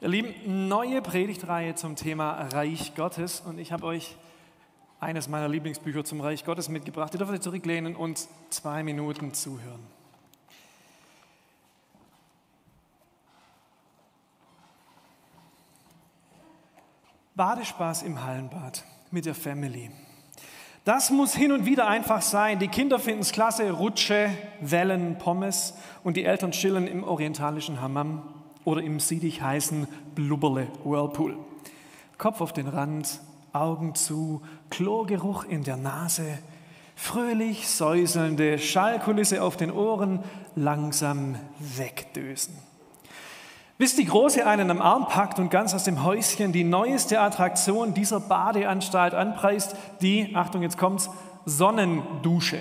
[0.00, 4.14] Ihr Lieben, neue Predigtreihe zum Thema Reich Gottes und ich habe euch
[5.00, 7.12] eines meiner Lieblingsbücher zum Reich Gottes mitgebracht.
[7.14, 9.84] Ihr dürft euch zurücklehnen und zwei Minuten zuhören.
[17.34, 19.90] Badespaß im Hallenbad mit der Family.
[20.84, 22.60] Das muss hin und wieder einfach sein.
[22.60, 24.30] Die Kinder finden es klasse, Rutsche,
[24.60, 25.74] Wellen, Pommes
[26.04, 28.22] und die Eltern chillen im orientalischen Hammam
[28.68, 31.38] oder im siedig heißen Blubberle Whirlpool.
[32.18, 33.20] Kopf auf den Rand,
[33.54, 36.38] Augen zu, Chlorgeruch in der Nase,
[36.94, 40.22] fröhlich säuselnde Schallkulisse auf den Ohren,
[40.54, 42.58] langsam wegdösen.
[43.78, 47.94] Bis die Große einen am Arm packt und ganz aus dem Häuschen die neueste Attraktion
[47.94, 51.08] dieser Badeanstalt anpreist, die, Achtung, jetzt kommt's,
[51.46, 52.58] Sonnendusche.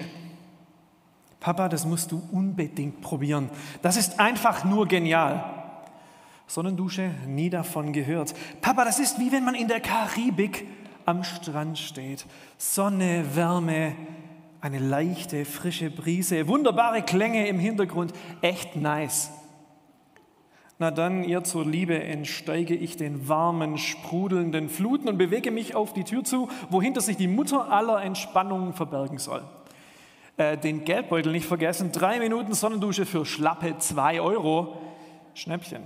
[1.41, 3.49] Papa, das musst du unbedingt probieren.
[3.82, 5.57] Das ist einfach nur genial.
[6.48, 8.34] Sonnendusche, nie davon gehört.
[8.62, 10.66] Papa, das ist wie wenn man in der Karibik
[11.05, 12.26] am Strand steht.
[12.58, 13.96] Sonne, Wärme,
[14.62, 19.32] eine leichte, frische Brise, wunderbare Klänge im Hintergrund, echt nice.
[20.80, 25.93] Na dann, ihr zur Liebe, entsteige ich den warmen, sprudelnden Fluten und bewege mich auf
[25.93, 29.43] die Tür zu, wohinter sich die Mutter aller Entspannungen verbergen soll.
[30.38, 34.77] Äh, den Geldbeutel nicht vergessen, drei Minuten Sonnendusche für schlappe zwei Euro.
[35.34, 35.84] Schnäppchen.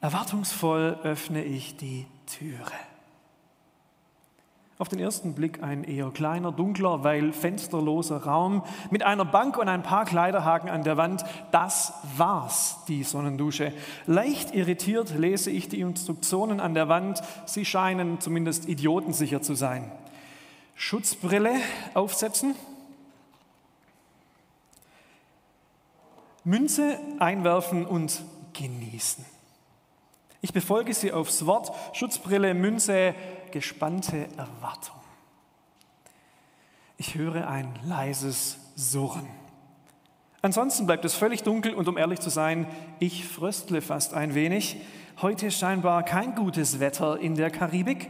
[0.00, 2.72] Erwartungsvoll öffne ich die Türe.
[4.78, 9.68] Auf den ersten Blick ein eher kleiner, dunkler, weil fensterloser Raum mit einer Bank und
[9.68, 11.24] ein paar Kleiderhaken an der Wand.
[11.50, 13.72] Das war's, die Sonnendusche.
[14.06, 17.20] Leicht irritiert lese ich die Instruktionen an der Wand.
[17.44, 19.90] Sie scheinen zumindest idiotensicher zu sein.
[20.76, 21.56] Schutzbrille
[21.94, 22.54] aufsetzen.
[26.44, 29.37] Münze einwerfen und genießen.
[30.48, 33.14] Ich befolge sie aufs Wort, Schutzbrille, Münze,
[33.50, 34.96] gespannte Erwartung.
[36.96, 39.28] Ich höre ein leises Surren.
[40.40, 42.66] Ansonsten bleibt es völlig dunkel und um ehrlich zu sein,
[42.98, 44.80] ich fröstle fast ein wenig.
[45.20, 48.08] Heute scheinbar kein gutes Wetter in der Karibik.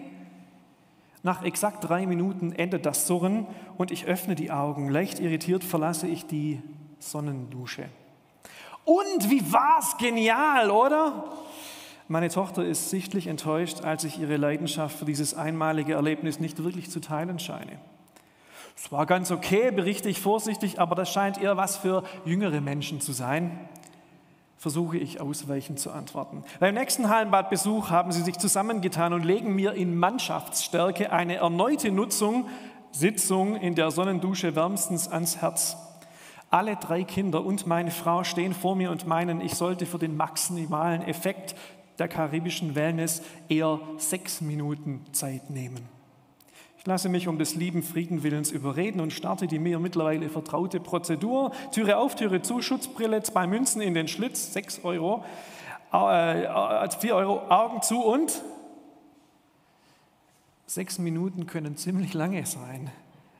[1.24, 4.90] Nach exakt drei Minuten endet das Surren und ich öffne die Augen.
[4.90, 6.62] Leicht irritiert verlasse ich die
[7.00, 7.86] Sonnendusche.
[8.84, 11.32] Und wie war's genial, oder?
[12.10, 16.90] Meine Tochter ist sichtlich enttäuscht, als ich ihre Leidenschaft für dieses einmalige Erlebnis nicht wirklich
[16.90, 17.78] zu teilen scheine.
[18.74, 23.02] Es war ganz okay, berichte ich vorsichtig, aber das scheint eher was für jüngere Menschen
[23.02, 23.68] zu sein.
[24.56, 26.44] Versuche ich ausweichend zu antworten.
[26.60, 32.48] Beim nächsten Hallenbadbesuch haben sie sich zusammengetan und legen mir in Mannschaftsstärke eine erneute Nutzung,
[32.90, 35.76] Sitzung in der Sonnendusche wärmstens ans Herz.
[36.48, 40.16] Alle drei Kinder und meine Frau stehen vor mir und meinen, ich sollte für den
[40.16, 41.54] maximalen Effekt
[41.98, 45.88] der karibischen Wellness eher sechs Minuten Zeit nehmen.
[46.78, 51.52] Ich lasse mich um des lieben Friedenwillens überreden und starte die mir mittlerweile vertraute Prozedur.
[51.72, 55.24] Türe auf, Türe zu, Schutzbrille, zwei Münzen in den Schlitz, sechs Euro,
[55.92, 58.42] äh, vier Euro, Augen zu und
[60.66, 62.90] sechs Minuten können ziemlich lange sein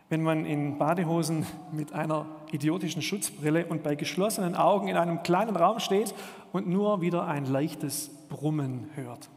[0.08, 5.56] wenn man in Badehosen mit einer idiotischen Schutzbrille und bei geschlossenen Augen in einem kleinen
[5.56, 6.14] Raum steht
[6.52, 9.28] und nur wieder ein leichtes Brummen hört.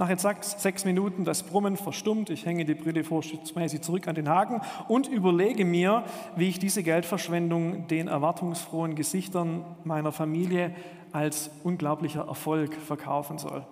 [0.00, 4.30] Nach exakt sechs Minuten das Brummen verstummt, ich hänge die Brille vorschriftsmäßig zurück an den
[4.30, 6.04] Haken und überlege mir,
[6.36, 10.74] wie ich diese Geldverschwendung den erwartungsfrohen Gesichtern meiner Familie
[11.12, 13.66] als unglaublicher Erfolg verkaufen soll.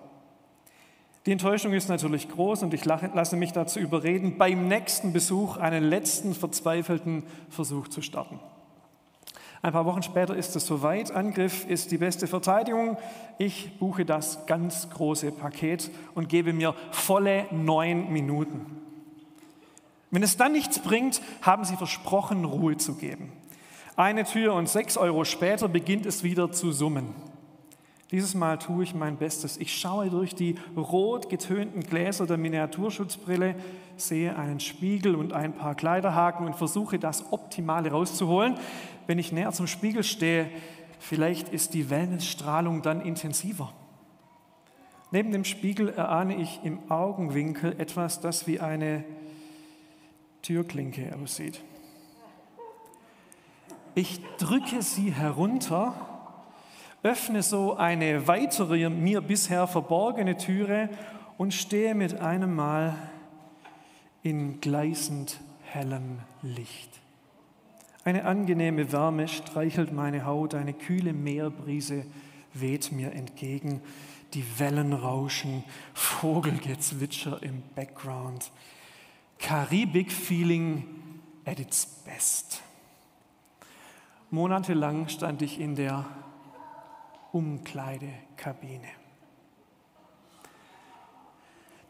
[1.29, 5.83] Die Enttäuschung ist natürlich groß und ich lasse mich dazu überreden, beim nächsten Besuch einen
[5.83, 8.39] letzten verzweifelten Versuch zu starten.
[9.61, 11.11] Ein paar Wochen später ist es soweit.
[11.11, 12.97] Angriff ist die beste Verteidigung.
[13.37, 18.65] Ich buche das ganz große Paket und gebe mir volle neun Minuten.
[20.09, 23.31] Wenn es dann nichts bringt, haben sie versprochen, Ruhe zu geben.
[23.95, 27.13] Eine Tür und sechs Euro später beginnt es wieder zu summen.
[28.11, 29.57] Dieses Mal tue ich mein Bestes.
[29.57, 33.55] Ich schaue durch die rot getönten Gläser der Miniaturschutzbrille,
[33.97, 38.57] sehe einen Spiegel und ein paar Kleiderhaken und versuche das Optimale rauszuholen.
[39.05, 40.49] Wenn ich näher zum Spiegel stehe,
[40.97, 43.71] vielleicht ist die Wellnessstrahlung dann intensiver.
[45.11, 49.03] Neben dem Spiegel erahne ich im Augenwinkel etwas, das wie eine
[50.41, 51.61] Türklinke aussieht.
[53.93, 55.93] Ich drücke sie herunter
[57.03, 60.89] öffne so eine weitere mir bisher verborgene Türe
[61.37, 62.95] und stehe mit einem Mal
[64.23, 66.99] in gleißend hellem Licht.
[68.03, 72.05] Eine angenehme Wärme streichelt meine Haut, eine kühle Meerbrise
[72.53, 73.81] weht mir entgegen.
[74.33, 75.63] die Wellen rauschen,
[75.93, 78.51] Vogelgezwitscher im Background.
[79.39, 80.85] Karibik-Feeling
[81.45, 82.61] at its best.
[84.29, 86.05] Monatelang stand ich in der
[87.31, 88.89] Umkleidekabine.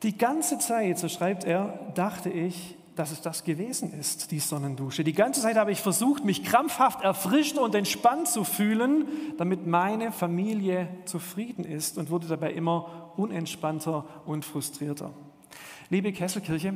[0.03, 5.05] Die ganze Zeit, so schreibt er, dachte ich, dass es das gewesen ist, die Sonnendusche.
[5.05, 9.05] Die ganze Zeit habe ich versucht, mich krampfhaft erfrischt und entspannt zu fühlen,
[9.37, 15.11] damit meine Familie zufrieden ist und wurde dabei immer unentspannter und frustrierter.
[15.89, 16.73] Liebe Kesselkirche,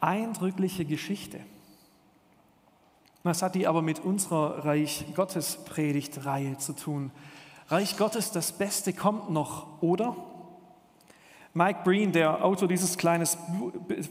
[0.00, 1.40] eindrückliche Geschichte.
[3.22, 7.10] Was hat die aber mit unserer Reich Gottes Predigtreihe zu tun?
[7.68, 10.16] Reich Gottes, das Beste kommt noch, oder?
[11.52, 13.38] Mike Breen, der Autor dieses kleines,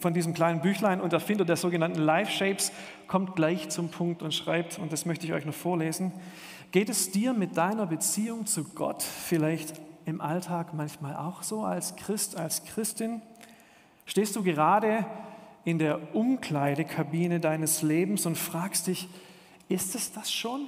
[0.02, 2.74] von diesem kleinen Büchlein und Erfinder der sogenannten Life Shapes,
[3.08, 6.12] kommt gleich zum Punkt und schreibt, und das möchte ich euch noch vorlesen,
[6.72, 11.96] geht es dir mit deiner Beziehung zu Gott vielleicht im Alltag manchmal auch so als
[11.96, 13.22] Christ, als Christin?
[14.06, 15.06] Stehst du gerade
[15.64, 19.08] in der Umkleidekabine deines Lebens und fragst dich,
[19.70, 20.68] ist es das schon?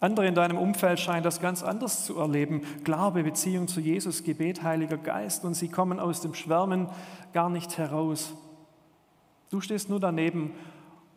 [0.00, 2.62] Andere in deinem Umfeld scheinen das ganz anders zu erleben.
[2.84, 6.88] Glaube, Beziehung zu Jesus, Gebet, Heiliger Geist und sie kommen aus dem Schwärmen
[7.34, 8.34] gar nicht heraus.
[9.50, 10.52] Du stehst nur daneben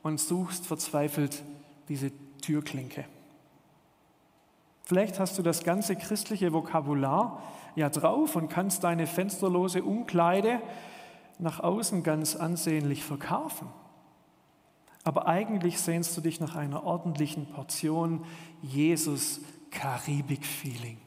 [0.02, 1.44] und suchst verzweifelt
[1.88, 3.06] diese Türklinke.
[4.84, 7.42] Vielleicht hast du das ganze christliche Vokabular
[7.76, 10.62] ja drauf und kannst deine fensterlose Umkleide
[11.40, 13.70] nach außen ganz ansehnlich verkaufen.
[15.04, 18.26] Aber eigentlich sehnst du dich nach einer ordentlichen Portion
[18.62, 19.42] Jesus
[19.72, 20.98] Karibik-Feeling.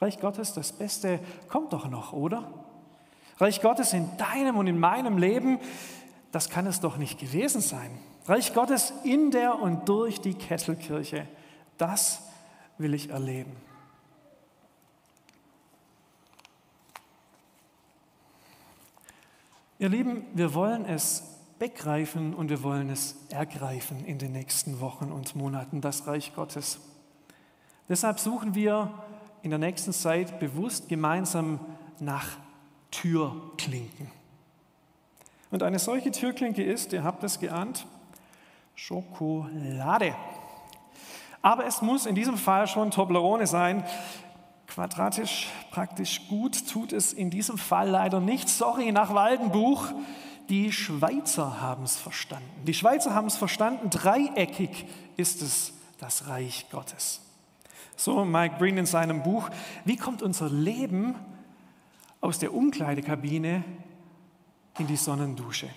[0.00, 2.52] Reich Gottes, das Beste kommt doch noch, oder?
[3.38, 5.58] Reich Gottes in deinem und in meinem Leben,
[6.30, 7.98] das kann es doch nicht gewesen sein.
[8.26, 11.26] Reich Gottes in der und durch die Kesselkirche,
[11.78, 12.22] das
[12.78, 13.56] will ich erleben.
[19.78, 21.24] Ihr Lieben, wir wollen es
[21.62, 26.80] begreifen und wir wollen es ergreifen in den nächsten Wochen und Monaten, das Reich Gottes.
[27.88, 28.92] Deshalb suchen wir
[29.42, 31.60] in der nächsten Zeit bewusst gemeinsam
[32.00, 32.26] nach
[32.90, 34.10] Türklinken.
[35.52, 37.86] Und eine solche Türklinke ist, ihr habt es geahnt,
[38.74, 40.16] Schokolade.
[41.42, 43.84] Aber es muss in diesem Fall schon Toblerone sein,
[44.74, 48.48] Quadratisch praktisch gut tut es in diesem Fall leider nicht.
[48.48, 49.92] Sorry, nach Waldenbuch.
[50.48, 52.64] Die Schweizer haben es verstanden.
[52.66, 53.90] Die Schweizer haben es verstanden.
[53.90, 54.86] Dreieckig
[55.16, 57.20] ist es das Reich Gottes.
[57.96, 59.48] So Mike Breen in seinem Buch.
[59.84, 61.14] Wie kommt unser Leben
[62.20, 63.64] aus der Umkleidekabine
[64.78, 65.68] in die Sonnendusche?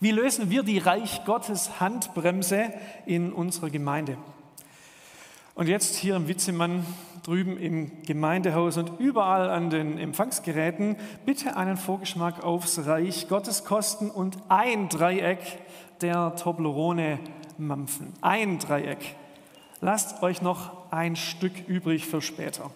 [0.00, 2.72] Wie lösen wir die Reich Gottes Handbremse
[3.06, 4.16] in unserer Gemeinde?
[5.54, 6.86] Und jetzt hier im Witzemann
[7.28, 10.96] drüben im Gemeindehaus und überall an den Empfangsgeräten
[11.26, 15.40] bitte einen Vorgeschmack aufs Reich Gottes kosten und ein Dreieck
[16.00, 17.18] der Toblerone
[17.58, 18.14] mampfen.
[18.22, 19.14] Ein Dreieck.
[19.82, 22.70] Lasst euch noch ein Stück übrig für später.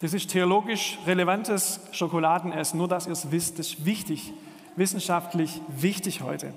[0.00, 4.32] Das ist theologisch relevantes Schokoladenessen, nur dass ihr es wisst, das ist wichtig,
[4.76, 6.54] wissenschaftlich wichtig heute.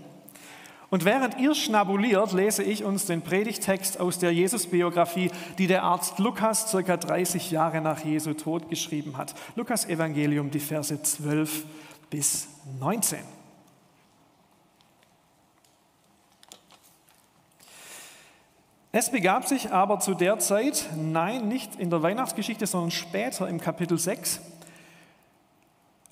[0.95, 6.19] Und während ihr schnabuliert, lese ich uns den Predigtext aus der Jesus-Biografie, die der Arzt
[6.19, 9.35] Lukas circa 30 Jahre nach Jesu Tod geschrieben hat.
[9.57, 11.66] Lukas Evangelium, die Verse 12
[12.09, 12.47] bis
[12.80, 13.19] 19.
[18.94, 23.59] Es begab sich aber zu der Zeit, nein, nicht in der Weihnachtsgeschichte, sondern später im
[23.59, 24.40] Kapitel 6,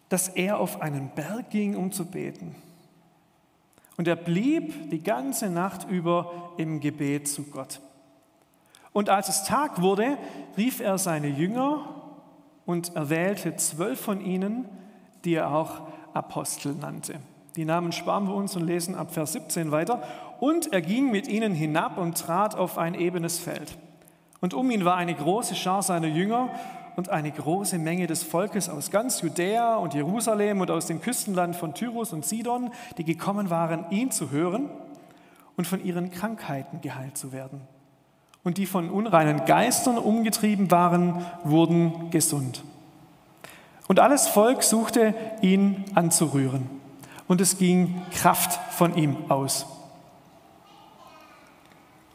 [0.09, 2.53] dass er auf einen Berg ging, um zu beten.
[3.97, 7.79] Und er blieb die ganze Nacht über im Gebet zu Gott.
[8.91, 10.17] Und als es Tag wurde,
[10.57, 11.85] rief er seine Jünger
[12.65, 14.65] und erwählte zwölf von ihnen,
[15.25, 15.81] die er auch
[16.13, 17.19] Apostel nannte.
[17.55, 20.01] Die Namen sparen wir uns und lesen ab Vers 17 weiter.
[20.39, 23.77] Und er ging mit ihnen hinab und trat auf ein ebenes Feld.
[24.41, 26.49] Und um ihn war eine große Schar seiner Jünger
[26.95, 31.55] und eine große Menge des Volkes aus ganz Judäa und Jerusalem und aus dem Küstenland
[31.55, 34.69] von Tyrus und Sidon, die gekommen waren, ihn zu hören
[35.57, 37.61] und von ihren Krankheiten geheilt zu werden.
[38.43, 42.63] Und die von unreinen Geistern umgetrieben waren, wurden gesund.
[43.87, 46.69] Und alles Volk suchte ihn anzurühren.
[47.27, 49.65] Und es ging Kraft von ihm aus.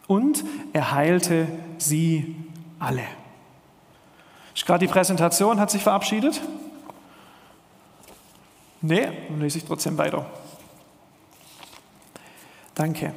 [0.07, 2.37] Und er heilte sie
[2.79, 3.03] alle.
[4.67, 6.41] Gerade die Präsentation, hat sich verabschiedet?
[8.81, 10.27] Nee, dann lese ich trotzdem weiter.
[12.75, 13.13] Danke.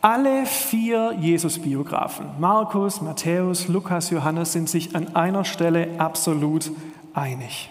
[0.00, 6.70] Alle vier Jesus-Biografen, Markus, Matthäus, Lukas, Johannes, sind sich an einer Stelle absolut
[7.14, 7.70] einig.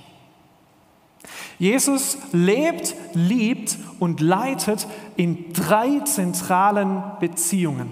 [1.59, 7.91] Jesus lebt, liebt und leitet in drei zentralen Beziehungen,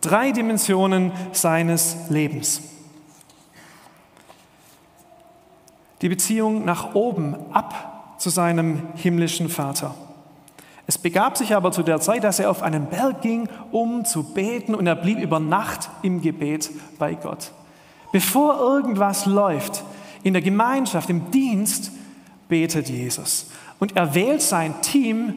[0.00, 2.62] drei Dimensionen seines Lebens.
[6.02, 9.94] Die Beziehung nach oben, ab zu seinem himmlischen Vater.
[10.86, 14.22] Es begab sich aber zu der Zeit, dass er auf einen Berg ging, um zu
[14.22, 17.50] beten, und er blieb über Nacht im Gebet bei Gott.
[18.12, 19.82] Bevor irgendwas läuft,
[20.22, 21.90] in der Gemeinschaft, im Dienst,
[22.48, 23.50] betet Jesus.
[23.78, 25.34] Und er wählt sein Team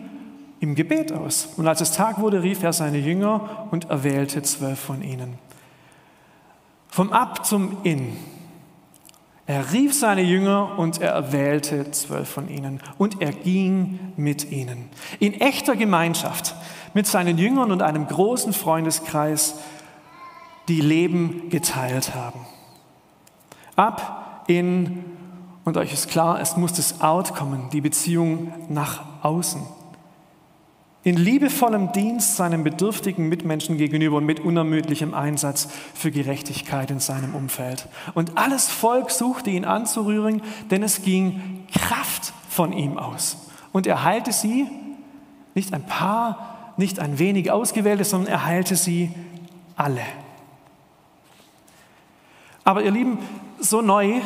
[0.60, 1.50] im Gebet aus.
[1.58, 5.36] Und als es Tag wurde, rief er seine Jünger und erwählte zwölf von ihnen.
[6.90, 8.18] Vom Ab zum In.
[9.50, 12.82] Er rief seine Jünger und er erwählte zwölf von ihnen.
[13.00, 14.90] Und er ging mit ihnen.
[15.20, 16.54] In echter Gemeinschaft
[16.94, 19.56] mit seinen Jüngern und einem großen Freundeskreis,
[20.68, 22.42] die Leben geteilt haben.
[23.76, 25.04] Ab in
[25.66, 29.64] und euch ist klar, es muss das Out kommen, die Beziehung nach außen.
[31.04, 37.36] In liebevollem Dienst seinen bedürftigen Mitmenschen gegenüber und mit unermüdlichem Einsatz für Gerechtigkeit in seinem
[37.36, 37.88] Umfeld.
[38.16, 40.42] Und alles Volk suchte ihn anzurühren,
[40.72, 43.38] denn es ging Kraft von ihm aus.
[43.72, 44.68] Und er heilte sie,
[45.56, 49.12] nicht ein paar, nicht ein wenig Ausgewählte, sondern er heilte sie
[49.78, 50.02] alle.
[52.66, 53.20] Aber ihr Lieben,
[53.60, 54.22] so neu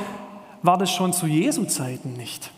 [0.63, 2.51] war das schon zu Jesu Zeiten nicht.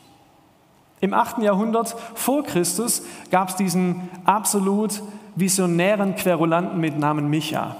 [1.01, 1.39] Im 8.
[1.39, 5.01] Jahrhundert vor Christus gab es diesen absolut
[5.35, 7.75] visionären Querulanten mit Namen Micha.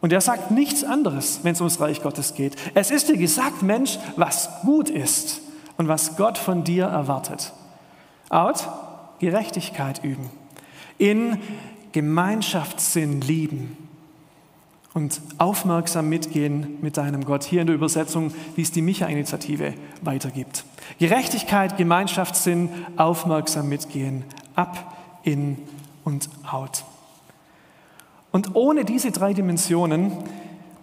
[0.00, 2.56] Und er sagt nichts anderes, wenn es ums Reich Gottes geht.
[2.74, 5.40] Es ist dir gesagt, Mensch, was gut ist
[5.76, 7.52] und was Gott von dir erwartet.
[8.28, 8.68] Out,
[9.18, 10.30] Gerechtigkeit üben.
[10.98, 11.38] In
[11.92, 13.87] Gemeinschaftssinn lieben
[14.94, 17.44] und aufmerksam mitgehen mit deinem Gott.
[17.44, 20.64] Hier in der Übersetzung, wie es die Micha-Initiative weitergibt.
[20.98, 25.58] Gerechtigkeit, Gemeinschaftssinn, aufmerksam mitgehen, ab, in
[26.04, 26.84] und out.
[28.30, 30.12] Und ohne diese drei Dimensionen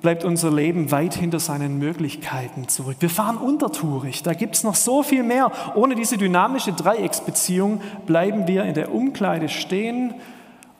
[0.01, 2.97] bleibt unser Leben weit hinter seinen Möglichkeiten zurück.
[2.99, 5.51] Wir fahren untertourig, da gibt es noch so viel mehr.
[5.73, 10.13] Ohne diese dynamische Dreiecksbeziehung bleiben wir in der Umkleide stehen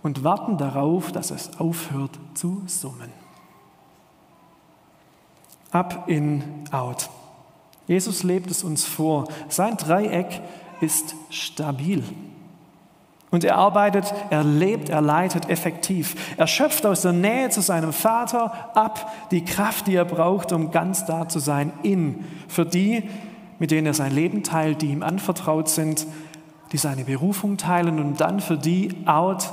[0.06, 3.12] und warten darauf, dass es aufhört zu summen.
[5.72, 7.10] Up, in, out.
[7.88, 9.28] Jesus lebt es uns vor.
[9.50, 10.42] Sein Dreieck
[10.80, 12.04] ist stabil.
[13.32, 16.36] Und er arbeitet, er lebt, er leitet effektiv.
[16.38, 20.70] Er schöpft aus der Nähe zu seinem Vater ab die Kraft, die er braucht, um
[20.70, 23.10] ganz da zu sein, in, für die,
[23.58, 26.06] mit denen er sein Leben teilt, die ihm anvertraut sind,
[26.72, 29.52] die seine Berufung teilen und dann für die out,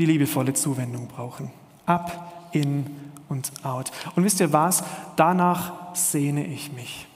[0.00, 1.50] die liebevolle Zuwendung brauchen.
[1.84, 2.86] Ab, in
[3.28, 3.92] und out.
[4.16, 4.82] Und wisst ihr was?
[5.16, 7.06] Danach sehne ich mich.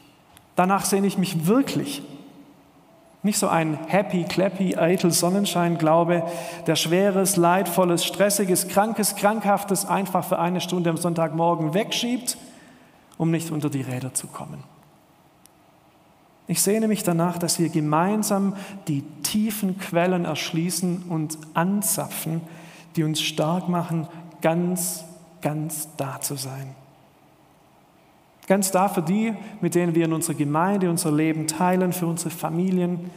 [0.55, 2.03] Danach sehne ich mich wirklich.
[3.23, 6.25] Nicht so ein happy, clappy, eitel Sonnenschein-Glaube,
[6.67, 12.37] der schweres, leidvolles, stressiges, krankes, krankhaftes einfach für eine Stunde am Sonntagmorgen wegschiebt,
[13.17, 14.63] um nicht unter die Räder zu kommen.
[16.47, 18.55] Ich sehne mich danach, dass wir gemeinsam
[18.89, 22.43] die tiefen Quellen erschließen und anzapfen,
[22.97, 24.09] die uns stark machen,
[24.41, 25.05] ganz,
[25.41, 26.75] ganz da zu sein.
[28.47, 32.31] Ganz da für die, mit denen wir in unserer Gemeinde unser Leben teilen, für unsere
[32.31, 33.11] Familien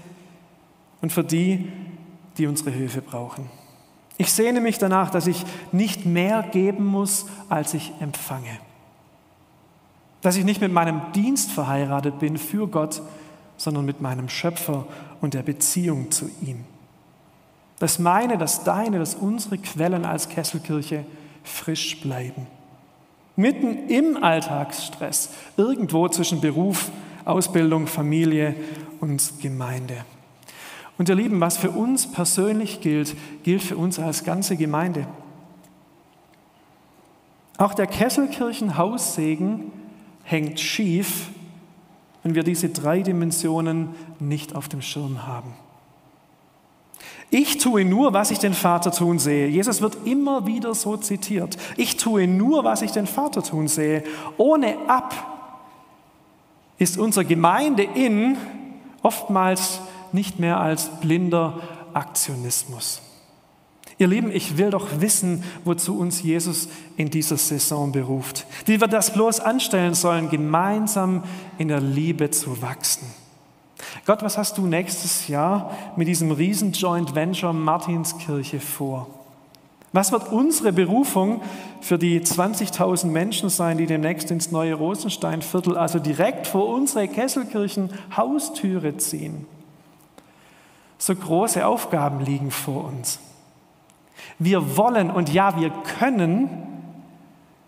[1.01, 1.71] und für die,
[2.37, 3.49] die unsere Hilfe brauchen.
[4.17, 8.57] Ich sehne mich danach, dass ich nicht mehr geben muss, als ich empfange.
[10.21, 13.01] Dass ich nicht mit meinem Dienst verheiratet bin für Gott,
[13.57, 14.85] sondern mit meinem Schöpfer
[15.21, 16.63] und der Beziehung zu ihm.
[17.79, 21.05] Dass meine, dass deine, dass unsere Quellen als Kesselkirche
[21.43, 22.47] frisch bleiben.
[23.35, 26.91] Mitten im Alltagsstress, irgendwo zwischen Beruf,
[27.23, 28.55] Ausbildung, Familie
[28.99, 30.05] und Gemeinde.
[30.97, 35.05] Und ihr Lieben, was für uns persönlich gilt, gilt für uns als ganze Gemeinde.
[37.57, 39.71] Auch der Kesselkirchen Haussegen
[40.23, 41.29] hängt schief,
[42.23, 45.53] wenn wir diese drei Dimensionen nicht auf dem Schirm haben.
[47.29, 49.47] Ich tue nur, was ich den Vater tun sehe.
[49.47, 51.57] Jesus wird immer wieder so zitiert.
[51.75, 54.03] Ich tue nur, was ich den Vater tun sehe.
[54.37, 55.13] Ohne ab
[56.77, 58.37] ist unsere Gemeinde in
[59.01, 59.81] oftmals
[60.13, 61.59] nicht mehr als blinder
[61.93, 63.01] Aktionismus.
[63.99, 68.45] Ihr Lieben, ich will doch wissen, wozu uns Jesus in dieser Saison beruft.
[68.65, 71.23] Wie wir das bloß anstellen sollen, gemeinsam
[71.57, 73.07] in der Liebe zu wachsen.
[74.05, 79.07] Gott, was hast du nächstes Jahr mit diesem riesen Joint Venture Martinskirche vor?
[79.93, 81.41] Was wird unsere Berufung
[81.81, 87.91] für die 20.000 Menschen sein, die demnächst ins neue Rosensteinviertel, also direkt vor unsere Kesselkirchen
[88.15, 89.45] Haustüre ziehen?
[90.97, 93.19] So große Aufgaben liegen vor uns.
[94.39, 96.49] Wir wollen und ja, wir können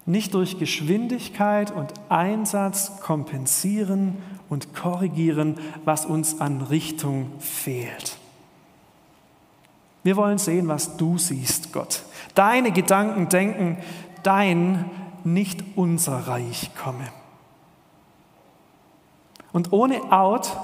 [0.05, 4.17] nicht durch Geschwindigkeit und Einsatz kompensieren
[4.49, 8.17] und korrigieren, was uns an Richtung fehlt.
[10.03, 12.03] Wir wollen sehen, was du siehst, Gott.
[12.35, 13.77] Deine Gedanken denken,
[14.23, 14.85] dein,
[15.23, 17.09] nicht unser Reich komme.
[19.51, 20.57] Und ohne Out,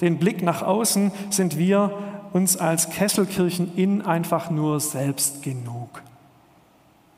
[0.00, 1.96] den Blick nach außen, sind wir
[2.32, 6.02] uns als Kesselkirchen in einfach nur selbst genug.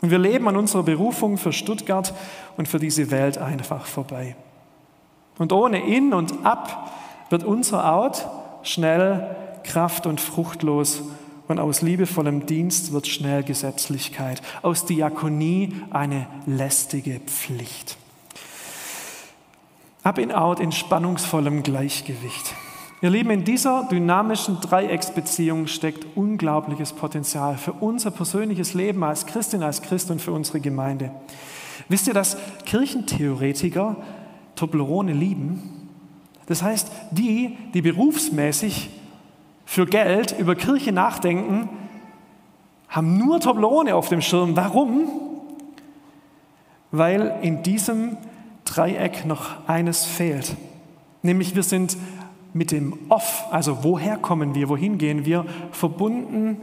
[0.00, 2.12] Und wir leben an unserer Berufung für Stuttgart
[2.57, 4.37] und für diese Welt einfach vorbei.
[5.39, 6.93] Und ohne In und Ab
[7.31, 8.27] wird unser Out
[8.62, 11.03] schnell kraft- und fruchtlos
[11.49, 17.97] und aus liebevollem Dienst wird schnell Gesetzlichkeit, aus Diakonie eine lästige Pflicht.
[20.03, 22.55] Ab in Out in spannungsvollem Gleichgewicht.
[23.03, 29.62] Ihr Lieben, in dieser dynamischen Dreiecksbeziehung steckt unglaubliches Potenzial für unser persönliches Leben als Christin,
[29.62, 31.11] als Christ und für unsere Gemeinde.
[31.89, 33.97] Wisst ihr, dass Kirchentheoretiker
[34.62, 35.61] Toblerone lieben?
[36.47, 38.90] Das heißt, die, die berufsmäßig
[39.64, 41.69] für Geld über Kirche nachdenken,
[42.88, 44.54] haben nur Toblerone auf dem Schirm.
[44.54, 45.09] Warum?
[46.92, 48.19] Weil in diesem
[48.64, 50.57] Dreieck noch eines fehlt.
[51.23, 51.97] Nämlich wir sind
[52.52, 56.59] mit dem Off, also woher kommen wir, wohin gehen wir, verbunden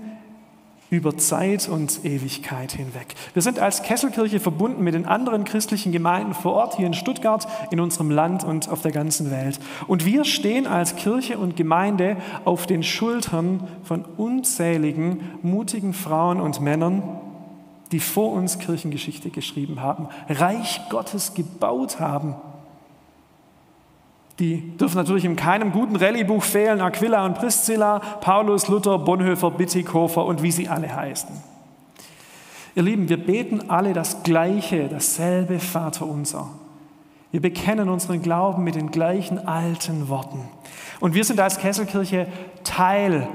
[0.89, 3.15] über Zeit und Ewigkeit hinweg.
[3.34, 7.48] Wir sind als Kesselkirche verbunden mit den anderen christlichen Gemeinden vor Ort hier in Stuttgart,
[7.72, 9.60] in unserem Land und auf der ganzen Welt.
[9.88, 16.60] Und wir stehen als Kirche und Gemeinde auf den Schultern von unzähligen, mutigen Frauen und
[16.60, 17.03] Männern,
[17.91, 22.36] die vor uns Kirchengeschichte geschrieben haben, Reich Gottes gebaut haben
[24.39, 26.80] die dürfen natürlich in keinem guten Rallyebuch fehlen.
[26.80, 31.30] Aquila und Priscilla, Paulus, Luther, Bonhoeffer, Bittikofer und wie sie alle heißen.
[32.75, 36.47] Ihr Lieben, wir beten alle das Gleiche, dasselbe Vaterunser.
[37.32, 40.39] Wir bekennen unseren Glauben mit den gleichen alten Worten.
[40.99, 42.28] Und wir sind als Kesselkirche
[42.63, 43.28] Teil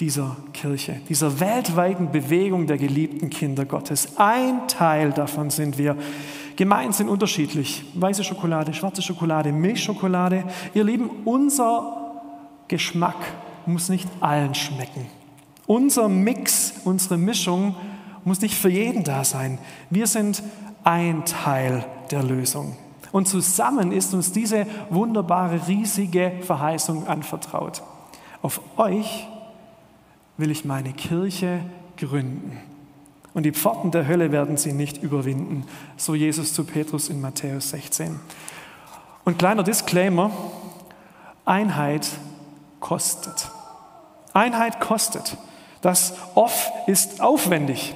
[0.00, 4.16] dieser Kirche, dieser weltweiten Bewegung der geliebten Kinder Gottes.
[4.18, 5.96] Ein Teil davon sind wir.
[6.56, 7.84] Gemeint sind unterschiedlich.
[7.94, 10.44] Weiße Schokolade, schwarze Schokolade, Milchschokolade.
[10.72, 12.22] Ihr Lieben, unser
[12.66, 13.16] Geschmack
[13.66, 15.06] muss nicht allen schmecken.
[15.66, 17.76] Unser Mix, unsere Mischung
[18.24, 19.58] muss nicht für jeden da sein.
[19.90, 20.42] Wir sind
[20.82, 22.76] ein Teil der Lösung.
[23.12, 27.82] Und zusammen ist uns diese wunderbare, riesige Verheißung anvertraut.
[28.40, 29.26] Auf euch
[30.36, 31.60] will ich meine Kirche
[31.96, 32.75] gründen
[33.36, 35.66] und die Pforten der Hölle werden sie nicht überwinden.
[35.98, 38.18] So Jesus zu Petrus in Matthäus 16.
[39.26, 40.30] Und kleiner Disclaimer,
[41.44, 42.08] Einheit
[42.80, 43.50] kostet.
[44.32, 45.36] Einheit kostet.
[45.82, 47.94] Das Off ist aufwendig,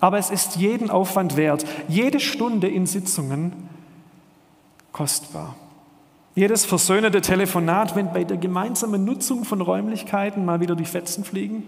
[0.00, 1.64] aber es ist jeden Aufwand wert.
[1.86, 3.52] Jede Stunde in Sitzungen
[4.90, 5.54] kostbar.
[6.34, 11.62] Jedes versöhnende Telefonat, wenn bei der gemeinsamen Nutzung von Räumlichkeiten mal wieder die Fetzen fliegen.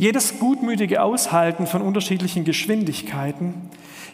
[0.00, 3.52] Jedes gutmütige Aushalten von unterschiedlichen Geschwindigkeiten,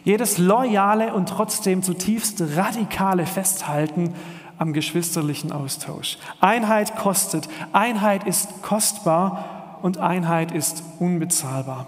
[0.03, 4.13] jedes loyale und trotzdem zutiefst radikale Festhalten
[4.57, 6.17] am geschwisterlichen Austausch.
[6.41, 11.87] Einheit kostet, Einheit ist kostbar und Einheit ist unbezahlbar.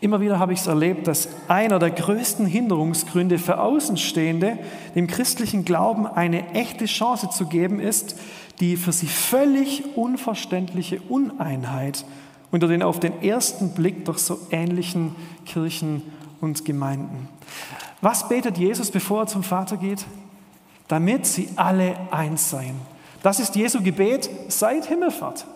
[0.00, 4.58] Immer wieder habe ich es erlebt, dass einer der größten Hinderungsgründe für Außenstehende,
[4.94, 8.16] dem christlichen Glauben eine echte Chance zu geben, ist,
[8.60, 12.04] die für sie völlig unverständliche Uneinheit
[12.50, 16.02] unter den auf den ersten Blick doch so ähnlichen Kirchen
[16.40, 17.28] und Gemeinden.
[18.00, 20.04] Was betet Jesus, bevor er zum Vater geht?
[20.86, 22.76] Damit sie alle eins seien.
[23.22, 25.46] Das ist Jesu Gebet seit Himmelfahrt.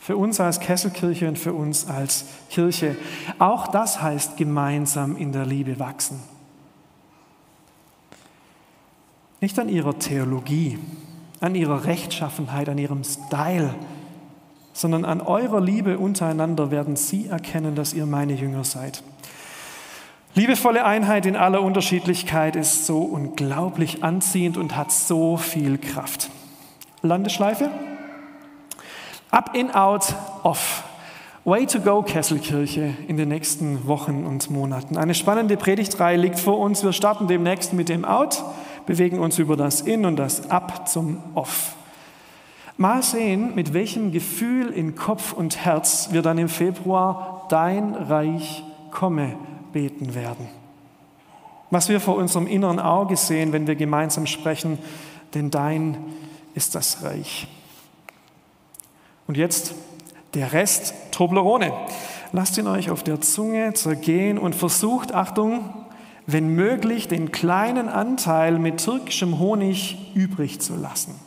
[0.00, 2.96] Für uns als Kesselkirche und für uns als Kirche.
[3.38, 6.20] Auch das heißt gemeinsam in der Liebe wachsen.
[9.40, 10.78] Nicht an ihrer Theologie,
[11.40, 13.74] an ihrer Rechtschaffenheit, an ihrem Style,
[14.72, 19.02] sondern an eurer Liebe untereinander werden sie erkennen, dass ihr meine Jünger seid.
[20.34, 26.30] Liebevolle Einheit in aller Unterschiedlichkeit ist so unglaublich anziehend und hat so viel Kraft.
[27.02, 27.70] Landeschleife.
[29.30, 30.84] Up, in, out, off.
[31.44, 34.96] Way to go, Kesselkirche, in den nächsten Wochen und Monaten.
[34.96, 36.84] Eine spannende Predigtreihe liegt vor uns.
[36.84, 38.44] Wir starten demnächst mit dem Out
[38.88, 41.76] bewegen uns über das In und das Ab zum Off.
[42.78, 48.64] Mal sehen, mit welchem Gefühl in Kopf und Herz wir dann im Februar Dein Reich
[48.90, 49.36] komme
[49.74, 50.48] beten werden.
[51.70, 54.78] Was wir vor unserem inneren Auge sehen, wenn wir gemeinsam sprechen,
[55.34, 55.98] denn dein
[56.54, 57.46] ist das Reich.
[59.26, 59.74] Und jetzt
[60.32, 61.74] der Rest Toblerone.
[62.32, 65.74] Lasst ihn euch auf der Zunge zergehen und versucht, Achtung,
[66.30, 71.18] wenn möglich, den kleinen Anteil mit türkischem Honig übrig zu lassen.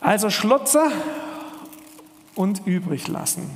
[0.00, 0.90] Also Schlotzer
[2.34, 3.48] und übrig lassen.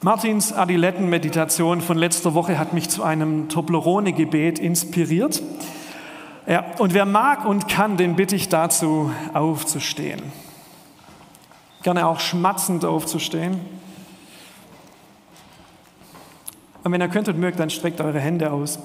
[0.00, 5.40] Martins Adiletten-Meditation von letzter Woche hat mich zu einem Toblerone-Gebet inspiriert.
[6.48, 10.20] Ja, und wer mag und kann, den bitte ich dazu, aufzustehen.
[11.84, 13.60] Gerne auch schmatzend aufzustehen.
[16.82, 18.78] Und wenn ihr könnt und mögt, dann streckt eure Hände aus.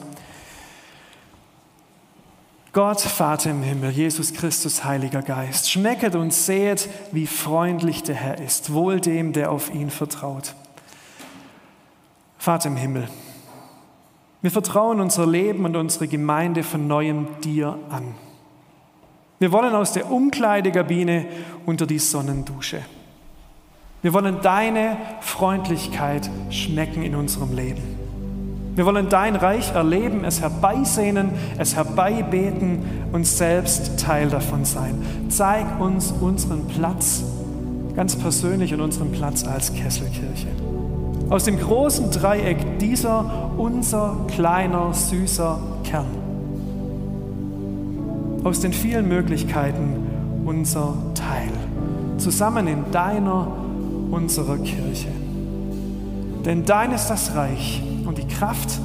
[2.73, 8.37] Gott, Vater im Himmel, Jesus Christus, Heiliger Geist, schmecket und sehet, wie freundlich der Herr
[8.37, 10.55] ist, wohl dem, der auf ihn vertraut.
[12.37, 13.07] Vater im Himmel,
[14.41, 18.13] wir vertrauen unser Leben und unsere Gemeinde von neuem dir an.
[19.39, 21.27] Wir wollen aus der Umkleidekabine
[21.65, 22.83] unter die Sonnendusche.
[24.05, 27.81] Wir wollen deine Freundlichkeit schmecken in unserem Leben.
[28.75, 35.01] Wir wollen dein Reich erleben, es herbeisehnen, es herbeibeten und selbst Teil davon sein.
[35.29, 37.23] Zeig uns unseren Platz,
[37.95, 40.49] ganz persönlich und unseren Platz als Kesselkirche.
[41.31, 46.05] Aus dem großen Dreieck dieser unser kleiner, süßer Kern.
[48.43, 49.95] Aus den vielen Möglichkeiten
[50.45, 51.49] unser Teil.
[52.19, 53.64] Zusammen in deiner,
[54.15, 55.09] unserer Kirche.
[56.45, 58.79] Denn dein ist das Reich und die Kraft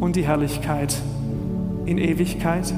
[0.00, 0.96] und die Herrlichkeit
[1.84, 2.72] in Ewigkeit